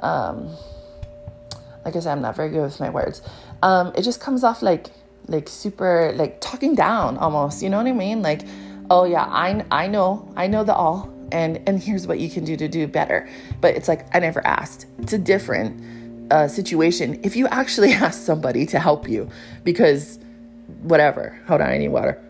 [0.00, 0.56] um
[1.84, 3.22] like I said, I'm not very good with my words.
[3.62, 4.90] Um, it just comes off like
[5.26, 7.62] like super like talking down almost.
[7.62, 8.22] You know what I mean?
[8.22, 8.42] Like,
[8.90, 12.44] oh yeah, I I know I know the all, and and here's what you can
[12.44, 13.28] do to do better.
[13.60, 14.86] But it's like I never asked.
[14.98, 19.28] It's a different uh, situation if you actually ask somebody to help you
[19.64, 20.18] because
[20.82, 21.38] whatever.
[21.46, 22.20] Hold on, I need water.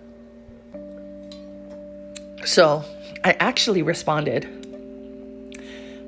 [2.45, 2.85] So
[3.23, 4.49] I actually responded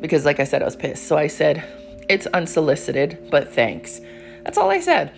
[0.00, 1.06] because, like I said, I was pissed.
[1.06, 1.62] So I said,
[2.08, 4.00] It's unsolicited, but thanks.
[4.44, 5.12] That's all I said.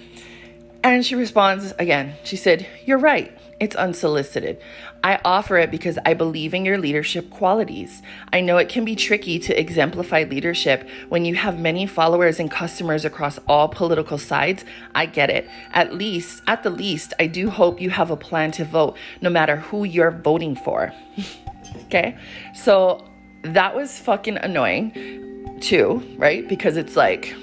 [0.82, 2.14] And she responds again.
[2.24, 3.36] She said, You're right.
[3.60, 4.60] It's unsolicited.
[5.02, 8.02] I offer it because I believe in your leadership qualities.
[8.32, 12.50] I know it can be tricky to exemplify leadership when you have many followers and
[12.50, 14.64] customers across all political sides.
[14.94, 15.48] I get it.
[15.72, 19.30] At least, at the least, I do hope you have a plan to vote no
[19.30, 20.92] matter who you're voting for.
[21.86, 22.16] okay?
[22.54, 23.04] So
[23.42, 26.48] that was fucking annoying too, right?
[26.48, 27.34] Because it's like,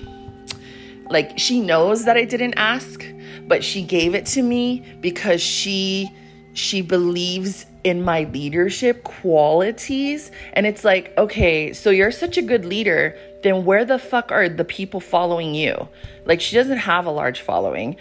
[1.09, 3.05] like she knows that I didn't ask
[3.51, 6.09] but she gave it to me because she
[6.53, 10.31] she believes in my leadership qualities.
[10.53, 14.47] And it's like okay so you're such a good leader then where the fuck are
[14.47, 15.89] the people following you?
[16.23, 17.97] Like she doesn't have a large following.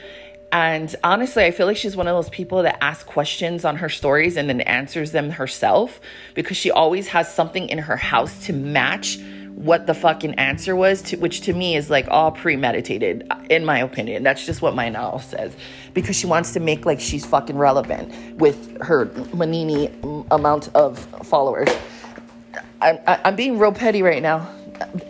[0.53, 3.89] And honestly, I feel like she's one of those people that asks questions on her
[3.89, 6.01] stories and then answers them herself
[6.35, 9.19] because she always has something in her house to match
[9.55, 13.79] what the fucking answer was, to, which to me is like all premeditated, in my
[13.79, 14.23] opinion.
[14.23, 15.55] That's just what my novel says.
[15.93, 19.93] Because she wants to make like she's fucking relevant with her Manini
[20.31, 21.69] amount of followers.
[22.81, 24.51] I'm, I'm being real petty right now,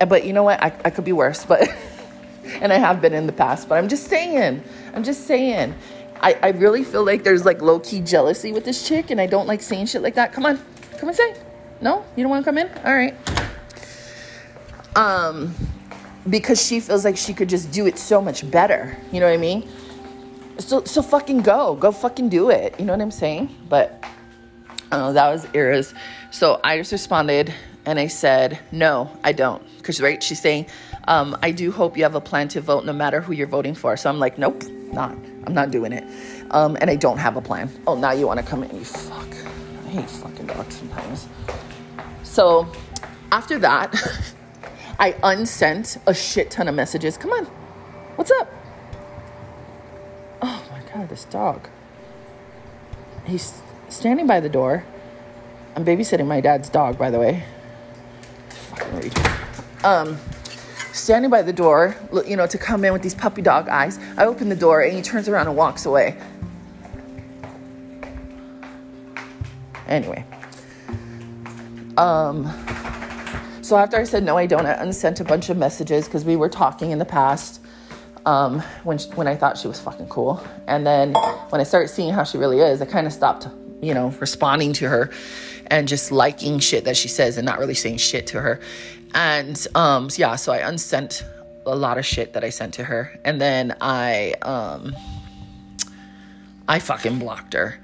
[0.08, 0.60] but you know what?
[0.62, 1.68] I, I could be worse, but,
[2.60, 4.62] and I have been in the past, but I'm just saying,
[4.94, 5.74] I'm just saying.
[6.22, 9.26] I, I really feel like there's like low key jealousy with this chick, and I
[9.26, 10.34] don't like saying shit like that.
[10.34, 10.58] Come on,
[10.98, 11.34] come and say.
[11.80, 12.68] No, you don't want to come in?
[12.84, 13.16] All right
[15.00, 15.54] um,
[16.28, 18.96] because she feels like she could just do it so much better.
[19.10, 19.68] You know what I mean?
[20.58, 22.78] So, so fucking go, go fucking do it.
[22.78, 23.54] You know what I'm saying?
[23.68, 24.04] But
[24.92, 25.94] uh, that was Ira's.
[26.30, 27.54] So I just responded
[27.86, 29.62] and I said, no, I don't.
[29.78, 30.66] Because, right, she's saying,
[31.08, 33.74] um, I do hope you have a plan to vote no matter who you're voting
[33.74, 33.96] for.
[33.96, 35.12] So I'm like, nope, not.
[35.46, 36.04] I'm not doing it.
[36.50, 37.70] Um, and I don't have a plan.
[37.86, 39.28] Oh, now you want to come in, you fuck.
[39.86, 41.26] I hate fucking dogs sometimes.
[42.22, 42.70] So
[43.32, 43.94] after that,
[45.00, 47.16] I unsent a shit ton of messages.
[47.16, 47.46] Come on.
[48.16, 48.52] What's up?
[50.42, 51.68] Oh my god, this dog.
[53.24, 54.84] He's standing by the door.
[55.74, 57.44] I'm babysitting my dad's dog, by the way.
[58.50, 59.10] Fucking
[59.84, 60.18] Um,
[60.92, 63.98] standing by the door, you know, to come in with these puppy dog eyes.
[64.18, 66.18] I open the door and he turns around and walks away.
[69.88, 70.26] Anyway.
[71.96, 72.46] Um,
[73.70, 76.34] so after I said no, I don't, I unsent a bunch of messages because we
[76.34, 77.60] were talking in the past
[78.26, 81.14] um, when she, when I thought she was fucking cool, and then
[81.50, 83.46] when I started seeing how she really is, I kind of stopped,
[83.80, 85.12] you know, responding to her
[85.68, 88.60] and just liking shit that she says and not really saying shit to her.
[89.14, 91.24] And um, so yeah, so I unsent
[91.64, 94.96] a lot of shit that I sent to her, and then I um,
[96.66, 97.78] I fucking blocked her.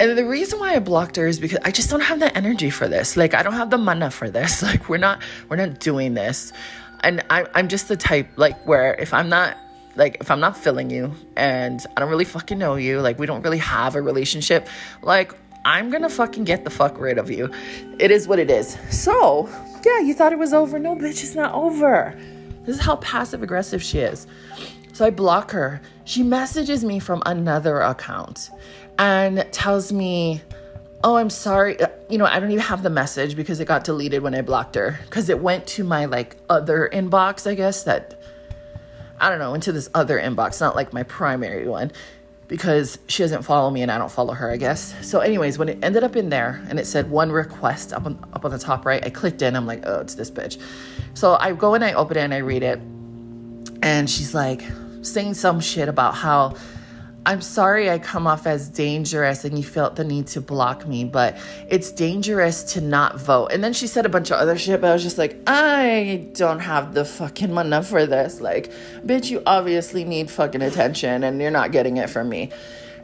[0.00, 2.70] And the reason why I blocked her is because I just don't have the energy
[2.70, 3.16] for this.
[3.16, 4.62] Like I don't have the mana for this.
[4.68, 6.52] Like we're not we're not doing this.
[7.00, 9.56] And I I'm just the type like where if I'm not
[9.96, 13.26] like if I'm not feeling you and I don't really fucking know you, like we
[13.26, 14.68] don't really have a relationship,
[15.02, 15.34] like
[15.64, 17.50] I'm gonna fucking get the fuck rid of you.
[17.98, 18.78] It is what it is.
[18.90, 19.48] So,
[19.84, 20.78] yeah, you thought it was over.
[20.78, 22.18] No, bitch, it's not over.
[22.64, 24.26] This is how passive aggressive she is.
[24.92, 25.80] So I block her.
[26.04, 28.50] She messages me from another account
[28.98, 30.42] and tells me,
[31.04, 31.80] Oh, I'm sorry.
[31.80, 34.42] Uh, you know, I don't even have the message because it got deleted when I
[34.42, 38.20] blocked her because it went to my like other inbox, I guess, that
[39.20, 41.92] I don't know, into this other inbox, not like my primary one
[42.48, 44.94] because she doesn't follow me and I don't follow her, I guess.
[45.06, 48.18] So, anyways, when it ended up in there and it said one request up on
[48.32, 49.54] up on the top right, I clicked in.
[49.54, 50.60] I'm like, oh, it's this bitch.
[51.14, 52.80] So I go and I open it and I read it,
[53.82, 54.64] and she's like
[55.02, 56.56] saying some shit about how
[57.28, 61.04] I'm sorry I come off as dangerous and you felt the need to block me,
[61.04, 61.36] but
[61.68, 63.48] it's dangerous to not vote.
[63.48, 66.30] And then she said a bunch of other shit, but I was just like, I
[66.32, 68.40] don't have the fucking money for this.
[68.40, 68.72] Like,
[69.04, 72.50] bitch, you obviously need fucking attention and you're not getting it from me.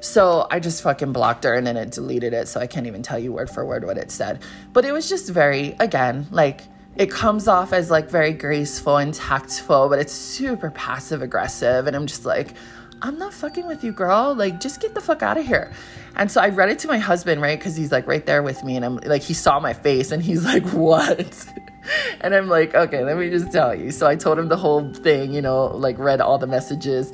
[0.00, 2.48] So I just fucking blocked her and then it deleted it.
[2.48, 4.40] So I can't even tell you word for word what it said.
[4.72, 6.62] But it was just very, again, like,
[6.96, 11.86] it comes off as like very graceful and tactful, but it's super passive aggressive.
[11.86, 12.54] And I'm just like,
[13.04, 14.34] I'm not fucking with you, girl.
[14.34, 15.70] Like, just get the fuck out of here.
[16.16, 17.58] And so I read it to my husband, right?
[17.58, 18.76] Because he's like right there with me.
[18.76, 21.46] And I'm like, he saw my face and he's like, what?
[22.22, 23.90] and I'm like, okay, let me just tell you.
[23.90, 27.12] So I told him the whole thing, you know, like read all the messages.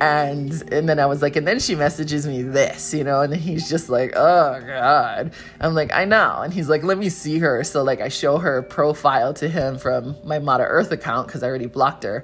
[0.00, 3.34] And and then I was like, and then she messages me this, you know, and
[3.34, 5.32] he's just like, oh God.
[5.60, 6.42] I'm like, I know.
[6.42, 7.64] And he's like, let me see her.
[7.64, 11.48] So like I show her profile to him from my Mata Earth account because I
[11.48, 12.22] already blocked her.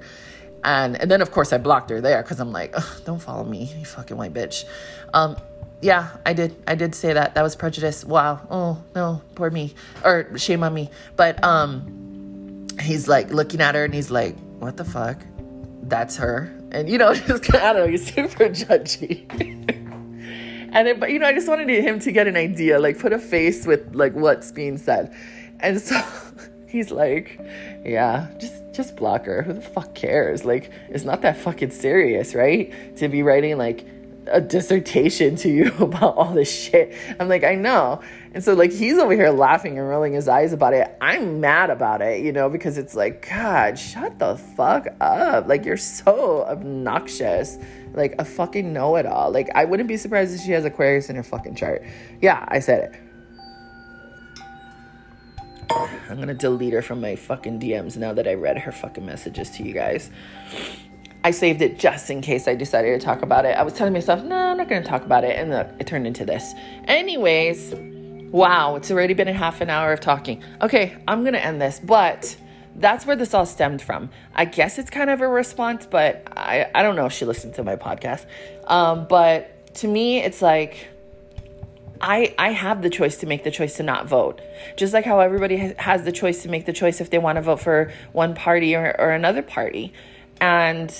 [0.65, 2.75] And and then of course I blocked her there because I'm like,
[3.05, 4.65] don't follow me, you fucking white bitch.
[5.13, 5.37] Um,
[5.81, 6.55] yeah, I did.
[6.67, 7.35] I did say that.
[7.35, 8.03] That was prejudice.
[8.03, 8.41] Wow.
[8.49, 9.73] Oh no, poor me.
[10.03, 10.89] Or shame on me.
[11.15, 15.21] But um, he's like looking at her and he's like, what the fuck?
[15.83, 19.25] That's her and you know, just kind of he's super judgy.
[20.73, 23.13] and it, but you know, I just wanted him to get an idea, like put
[23.13, 25.15] a face with like what's being said,
[25.61, 25.99] and so
[26.75, 27.39] he's like,
[27.85, 29.41] yeah, just just block her.
[29.41, 30.43] Who the fuck cares?
[30.43, 32.97] Like, it's not that fucking serious, right?
[32.97, 33.87] To be writing like
[34.27, 36.93] a dissertation to you about all this shit.
[37.19, 38.01] I'm like, I know.
[38.33, 40.93] And so like he's over here laughing and rolling his eyes about it.
[40.99, 45.47] I'm mad about it, you know, because it's like, God, shut the fuck up.
[45.47, 47.57] Like you're so obnoxious.
[47.93, 49.31] Like a fucking know-it-all.
[49.31, 51.83] Like I wouldn't be surprised if she has Aquarius in her fucking chart.
[52.21, 53.01] Yeah, I said it.
[55.69, 59.49] I'm gonna delete her from my fucking DMs now that I read her fucking messages
[59.51, 60.09] to you guys.
[61.25, 63.57] I saved it just in case I decided to talk about it.
[63.57, 65.39] I was telling myself, no, I'm not to talk about it.
[65.39, 66.53] And look, it turned into this.
[66.87, 67.73] Anyways,
[68.31, 70.43] wow, it's already been a half an hour of talking.
[70.61, 71.79] Okay, I'm to end this.
[71.79, 72.37] But
[72.75, 74.11] that's where this all stemmed from.
[74.35, 77.55] I guess it's kind of a response, but I, I don't know if she listened
[77.55, 78.27] to my podcast.
[78.67, 80.89] Um, but to me, it's like,
[82.01, 84.41] I, I have the choice to make the choice to not vote.
[84.75, 87.41] Just like how everybody has the choice to make the choice if they want to
[87.41, 89.93] vote for one party or, or another party.
[90.41, 90.93] And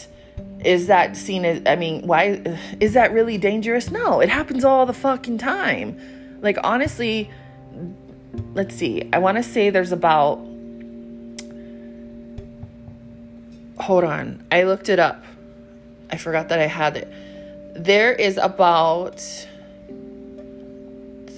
[0.64, 2.42] is that seen as i mean why
[2.80, 7.30] is that really dangerous no it happens all the fucking time like honestly
[8.54, 10.38] let's see i want to say there's about
[13.80, 15.24] hold on i looked it up
[16.12, 17.08] i forgot that i had it
[17.76, 19.22] there is about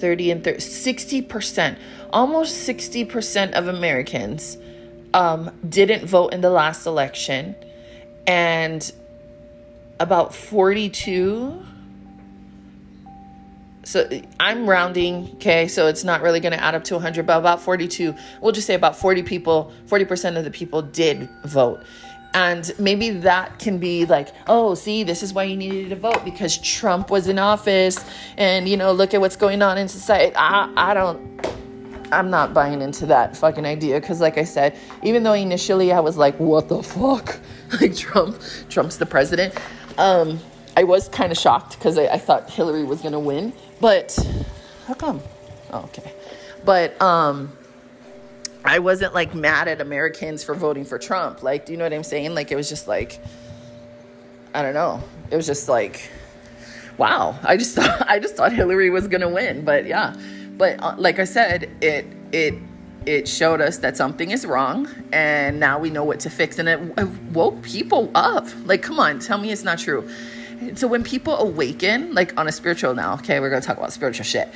[0.00, 1.78] 30 and 30 60%
[2.12, 4.58] almost 60% of americans
[5.14, 7.54] um, didn't vote in the last election
[8.26, 8.92] and
[10.00, 11.64] about 42
[13.88, 14.06] so
[14.38, 17.62] I'm rounding, okay, so it's not really going to add up to 100, but about
[17.62, 21.82] 42, we'll just say about 40 people, 40% of the people did vote.
[22.34, 26.24] And maybe that can be like, oh, see, this is why you needed to vote
[26.24, 28.04] because Trump was in office
[28.36, 30.34] and, you know, look at what's going on in society.
[30.36, 31.40] I, I don't,
[32.12, 36.00] I'm not buying into that fucking idea because, like I said, even though initially I
[36.00, 37.38] was like, what the fuck?
[37.80, 39.54] like Trump, Trump's the president.
[39.98, 40.38] Um,
[40.76, 44.16] I was kind of shocked because I, I, thought Hillary was gonna win, but
[44.86, 45.20] how come?
[45.72, 46.12] Oh, okay,
[46.64, 47.57] but um,
[48.68, 51.42] I wasn't like mad at Americans for voting for Trump.
[51.42, 52.34] Like, do you know what I'm saying?
[52.34, 53.18] Like, it was just like,
[54.52, 55.02] I don't know.
[55.30, 56.10] It was just like,
[56.98, 57.38] wow.
[57.42, 60.14] I just thought I just thought Hillary was gonna win, but yeah.
[60.58, 62.54] But uh, like I said, it it
[63.06, 66.68] it showed us that something is wrong and now we know what to fix and
[66.68, 70.06] it, it woke people up like come on tell me it's not true
[70.74, 74.24] so when people awaken like on a spiritual now okay we're gonna talk about spiritual
[74.24, 74.48] shit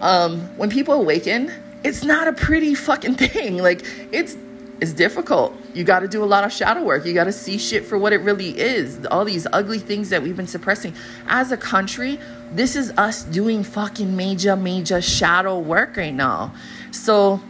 [0.00, 1.50] um when people awaken
[1.84, 4.36] it's not a pretty fucking thing like it's
[4.80, 7.56] it's difficult you got to do a lot of shadow work you got to see
[7.56, 10.94] shit for what it really is all these ugly things that we've been suppressing
[11.28, 12.18] as a country
[12.52, 16.52] this is us doing fucking major major shadow work right now
[16.90, 17.40] so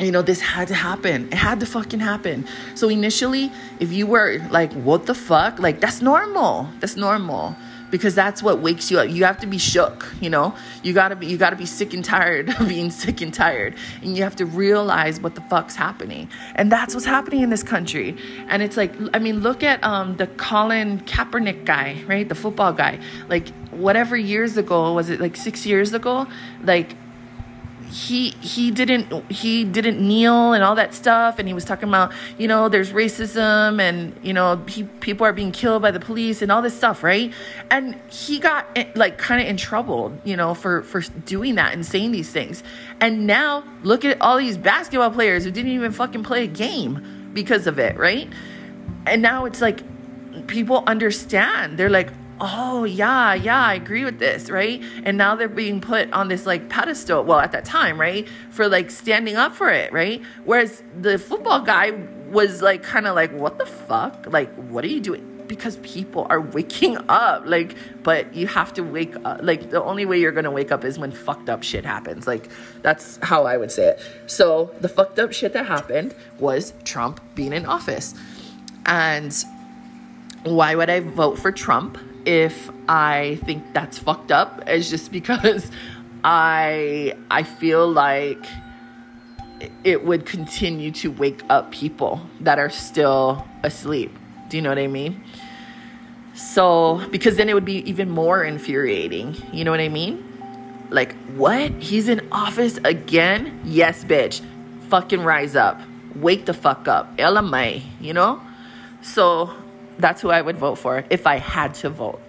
[0.00, 1.26] you know, this had to happen.
[1.28, 2.46] It had to fucking happen.
[2.74, 3.50] So initially,
[3.80, 5.58] if you were like, what the fuck?
[5.58, 6.68] Like, that's normal.
[6.80, 7.56] That's normal.
[7.96, 9.08] Because that's what wakes you up.
[9.08, 10.54] You have to be shook, you know?
[10.82, 13.74] You gotta be you gotta be sick and tired of being sick and tired.
[14.02, 16.28] And you have to realize what the fuck's happening.
[16.54, 18.16] And that's what's happening in this country.
[18.48, 22.28] And it's like, I mean, look at um the Colin Kaepernick guy, right?
[22.28, 22.98] The football guy.
[23.28, 26.26] Like whatever years ago, was it like six years ago?
[26.62, 26.96] Like
[27.88, 31.38] he he didn't he didn't kneel and all that stuff.
[31.38, 35.32] And he was talking about you know there's racism and you know he, people are
[35.32, 37.32] being killed by the police and all this stuff right?
[37.70, 41.72] And he got eh, like kind of in trouble you know for for doing that
[41.72, 42.62] and saying these things.
[43.00, 47.30] And now look at all these basketball players who didn't even fucking play a game
[47.32, 48.28] because of it right?
[49.06, 49.82] And now it's like
[50.46, 51.78] people understand.
[51.78, 52.10] They're like
[52.40, 56.44] oh yeah yeah i agree with this right and now they're being put on this
[56.44, 60.82] like pedestal well at that time right for like standing up for it right whereas
[61.00, 61.90] the football guy
[62.30, 66.26] was like kind of like what the fuck like what are you doing because people
[66.28, 67.42] are waking up.
[67.46, 69.40] Like, but you have to wake up.
[69.42, 72.26] Like, the only way you're gonna wake up is when fucked up shit happens.
[72.26, 72.48] Like,
[72.82, 74.00] that's how I would say it.
[74.26, 78.14] So, the fucked up shit that happened was Trump being in office.
[78.86, 79.34] And
[80.44, 84.62] why would I vote for Trump if I think that's fucked up?
[84.66, 85.70] It's just because
[86.24, 88.44] I I feel like
[89.84, 94.14] it would continue to wake up people that are still asleep.
[94.48, 95.22] Do you know what I mean?
[96.34, 99.36] So, because then it would be even more infuriating.
[99.52, 100.22] You know what I mean?
[100.90, 101.70] Like, what?
[101.82, 103.58] He's in office again?
[103.64, 104.44] Yes, bitch.
[104.88, 105.80] Fucking rise up.
[106.14, 107.16] Wake the fuck up.
[107.16, 108.40] LMA, you know?
[109.00, 109.54] So,
[109.98, 112.20] that's who I would vote for if I had to vote.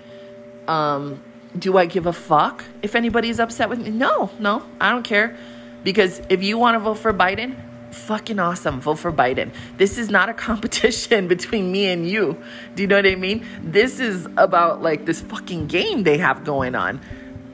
[0.68, 1.22] Um,
[1.58, 3.90] do I give a fuck if anybody's upset with me?
[3.90, 5.36] No, no, I don't care.
[5.84, 7.56] Because if you want to vote for Biden,
[7.92, 8.82] fucking awesome.
[8.82, 9.52] Vote for Biden.
[9.78, 12.42] This is not a competition between me and you.
[12.76, 13.46] Do you know what I mean?
[13.62, 17.02] This is about like this fucking game they have going on.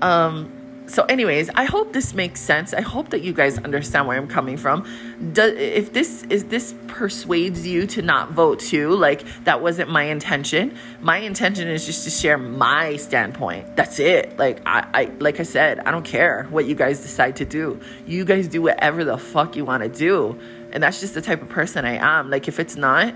[0.01, 0.52] Um,
[0.87, 2.73] so anyways i hope this makes sense.
[2.73, 4.87] I hope that you guys understand where i'm coming from.
[5.33, 10.03] Do, if this is this persuades you to not vote too like that wasn't my
[10.03, 13.75] intention my intention is just to share my standpoint.
[13.75, 14.37] That's it.
[14.37, 17.79] Like i, I like i said i don't care what you guys decide to do.
[18.05, 20.39] You guys do whatever the fuck you want to do.
[20.71, 22.29] And that's just the type of person i am.
[22.29, 23.13] Like if it's not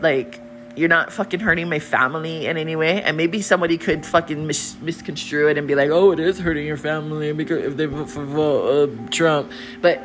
[0.00, 0.40] like
[0.76, 3.02] you're not fucking hurting my family in any way.
[3.02, 6.66] And maybe somebody could fucking mis- misconstrue it and be like, oh, it is hurting
[6.66, 9.50] your family because if they vote for uh, Trump.
[9.80, 9.98] But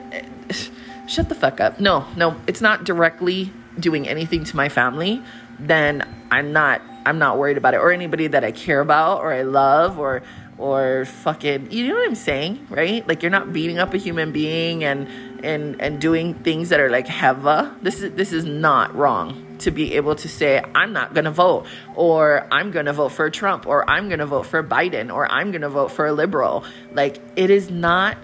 [0.49, 0.53] uh,
[1.07, 1.80] shut the fuck up.
[1.80, 5.22] No, no, it's not directly doing anything to my family.
[5.59, 6.82] Then I'm not.
[7.07, 10.24] I'm not worried about it, or anybody that I care about, or I love, or
[10.57, 11.72] or fucking.
[11.72, 13.07] You know what I'm saying, right?
[13.07, 15.07] Like you're not beating up a human being and
[15.45, 17.80] and and doing things that are like hewa.
[17.82, 21.32] This is this is not wrong to be able to say, I'm not going to
[21.32, 25.14] vote, or I'm going to vote for Trump, or I'm going to vote for Biden,
[25.14, 26.64] or I'm going to vote for a liberal.
[26.93, 28.18] Like, it is not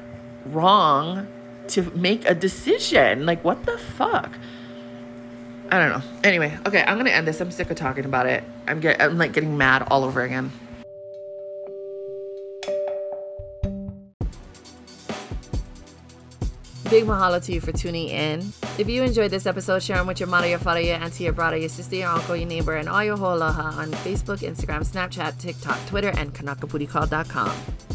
[0.46, 1.28] wrong
[1.70, 3.26] to make a decision.
[3.26, 4.38] Like, what the fuck?
[5.72, 6.04] I don't know.
[6.26, 7.40] Anyway, okay, I'm gonna end this.
[7.40, 8.44] I'm sick of talking about it.
[8.68, 10.52] I'm get, I'm like getting mad all over again.
[16.92, 18.52] Big mahalo to you for tuning in.
[18.78, 21.32] If you enjoyed this episode, share them with your mother, your father, your auntie, your
[21.32, 24.86] brother, your sister, your uncle, your neighbor, and all your whole aloha on Facebook, Instagram,
[24.86, 27.91] Snapchat, TikTok, Twitter, and KanakaPudiCall.com.